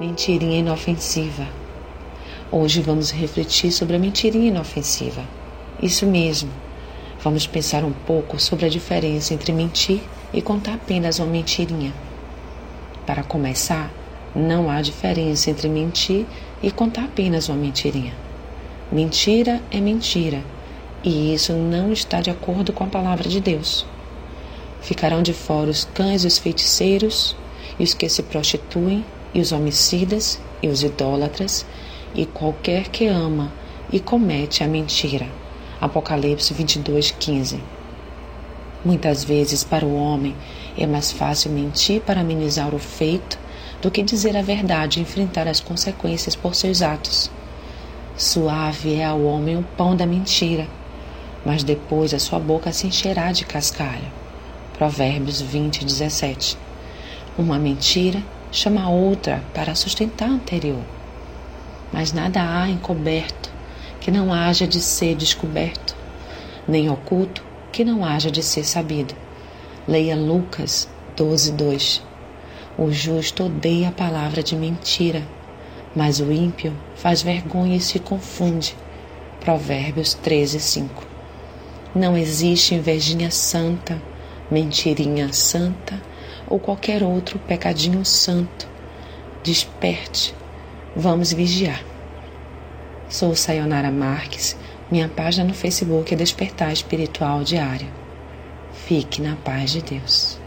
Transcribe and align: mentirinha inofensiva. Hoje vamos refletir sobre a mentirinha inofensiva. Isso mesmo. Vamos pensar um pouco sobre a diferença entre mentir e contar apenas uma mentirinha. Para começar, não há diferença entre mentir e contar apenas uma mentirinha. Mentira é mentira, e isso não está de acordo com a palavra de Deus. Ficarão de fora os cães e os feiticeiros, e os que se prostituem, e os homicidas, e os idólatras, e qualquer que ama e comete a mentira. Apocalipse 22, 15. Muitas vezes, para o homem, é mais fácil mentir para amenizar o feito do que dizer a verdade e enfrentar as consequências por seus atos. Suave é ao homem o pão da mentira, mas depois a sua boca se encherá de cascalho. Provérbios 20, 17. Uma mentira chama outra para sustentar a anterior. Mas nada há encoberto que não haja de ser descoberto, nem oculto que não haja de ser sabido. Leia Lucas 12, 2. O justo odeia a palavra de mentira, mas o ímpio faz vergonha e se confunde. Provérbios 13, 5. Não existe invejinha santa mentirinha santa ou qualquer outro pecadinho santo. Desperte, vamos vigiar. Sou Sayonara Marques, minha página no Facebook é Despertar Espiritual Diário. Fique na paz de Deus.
mentirinha 0.00 0.60
inofensiva. 0.60 1.46
Hoje 2.50 2.80
vamos 2.80 3.10
refletir 3.10 3.70
sobre 3.70 3.96
a 3.96 3.98
mentirinha 3.98 4.48
inofensiva. 4.48 5.22
Isso 5.82 6.06
mesmo. 6.06 6.50
Vamos 7.22 7.46
pensar 7.46 7.84
um 7.84 7.92
pouco 7.92 8.40
sobre 8.40 8.64
a 8.64 8.70
diferença 8.70 9.34
entre 9.34 9.52
mentir 9.52 10.00
e 10.32 10.40
contar 10.40 10.76
apenas 10.76 11.18
uma 11.18 11.28
mentirinha. 11.28 11.92
Para 13.04 13.22
começar, 13.22 13.92
não 14.34 14.70
há 14.70 14.80
diferença 14.80 15.50
entre 15.50 15.68
mentir 15.68 16.24
e 16.62 16.70
contar 16.70 17.04
apenas 17.04 17.50
uma 17.50 17.58
mentirinha. 17.58 18.14
Mentira 18.90 19.60
é 19.70 19.82
mentira, 19.82 20.42
e 21.04 21.34
isso 21.34 21.52
não 21.52 21.92
está 21.92 22.22
de 22.22 22.30
acordo 22.30 22.72
com 22.72 22.84
a 22.84 22.86
palavra 22.86 23.28
de 23.28 23.38
Deus. 23.38 23.84
Ficarão 24.80 25.22
de 25.22 25.34
fora 25.34 25.68
os 25.68 25.84
cães 25.84 26.24
e 26.24 26.26
os 26.26 26.38
feiticeiros, 26.38 27.36
e 27.78 27.84
os 27.84 27.92
que 27.92 28.08
se 28.08 28.22
prostituem, 28.22 29.04
e 29.34 29.40
os 29.40 29.52
homicidas, 29.52 30.40
e 30.62 30.68
os 30.68 30.82
idólatras, 30.82 31.64
e 32.14 32.26
qualquer 32.26 32.88
que 32.88 33.06
ama 33.06 33.52
e 33.92 34.00
comete 34.00 34.62
a 34.62 34.68
mentira. 34.68 35.26
Apocalipse 35.80 36.52
22, 36.52 37.12
15. 37.12 37.60
Muitas 38.84 39.24
vezes, 39.24 39.62
para 39.62 39.86
o 39.86 39.94
homem, 39.94 40.34
é 40.76 40.86
mais 40.86 41.12
fácil 41.12 41.50
mentir 41.50 42.00
para 42.00 42.20
amenizar 42.20 42.74
o 42.74 42.78
feito 42.78 43.38
do 43.82 43.90
que 43.90 44.02
dizer 44.02 44.36
a 44.36 44.42
verdade 44.42 44.98
e 44.98 45.02
enfrentar 45.02 45.48
as 45.48 45.60
consequências 45.60 46.34
por 46.34 46.54
seus 46.54 46.82
atos. 46.82 47.30
Suave 48.16 48.94
é 48.94 49.04
ao 49.04 49.22
homem 49.22 49.56
o 49.56 49.62
pão 49.76 49.96
da 49.96 50.06
mentira, 50.06 50.66
mas 51.44 51.62
depois 51.62 52.12
a 52.12 52.18
sua 52.18 52.38
boca 52.38 52.72
se 52.72 52.86
encherá 52.86 53.32
de 53.32 53.44
cascalho. 53.44 54.12
Provérbios 54.76 55.40
20, 55.40 55.84
17. 55.84 56.58
Uma 57.38 57.58
mentira 57.58 58.22
chama 58.50 58.90
outra 58.90 59.42
para 59.54 59.74
sustentar 59.74 60.28
a 60.28 60.32
anterior. 60.32 60.82
Mas 61.92 62.12
nada 62.12 62.40
há 62.40 62.68
encoberto 62.68 63.50
que 64.00 64.10
não 64.10 64.32
haja 64.32 64.66
de 64.66 64.80
ser 64.80 65.14
descoberto, 65.14 65.96
nem 66.66 66.88
oculto 66.88 67.44
que 67.72 67.84
não 67.84 68.04
haja 68.04 68.30
de 68.30 68.42
ser 68.42 68.64
sabido. 68.64 69.14
Leia 69.86 70.16
Lucas 70.16 70.88
12, 71.16 71.52
2. 71.52 72.02
O 72.78 72.90
justo 72.90 73.44
odeia 73.44 73.88
a 73.88 73.92
palavra 73.92 74.42
de 74.42 74.56
mentira, 74.56 75.22
mas 75.94 76.20
o 76.20 76.32
ímpio 76.32 76.72
faz 76.94 77.22
vergonha 77.22 77.76
e 77.76 77.80
se 77.80 77.98
confunde. 77.98 78.76
Provérbios 79.40 80.14
13, 80.14 80.60
5. 80.60 81.06
Não 81.94 82.16
existe 82.16 82.74
invejinha 82.74 83.30
santa 83.30 84.00
mentirinha 84.50 85.32
santa 85.32 86.02
ou 86.50 86.58
qualquer 86.58 87.02
outro 87.02 87.38
pecadinho 87.38 88.04
santo. 88.04 88.68
Desperte, 89.42 90.34
vamos 90.94 91.32
vigiar. 91.32 91.82
Sou 93.08 93.34
Sayonara 93.34 93.90
Marques, 93.90 94.56
minha 94.90 95.08
página 95.08 95.44
no 95.44 95.54
Facebook 95.54 96.12
é 96.12 96.16
Despertar 96.16 96.72
Espiritual 96.72 97.42
Diário. 97.42 97.88
Fique 98.72 99.22
na 99.22 99.36
paz 99.36 99.70
de 99.70 99.80
Deus. 99.80 100.38